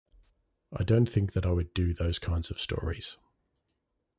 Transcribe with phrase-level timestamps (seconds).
[0.73, 3.17] I don't think that I would do those kinds of stories.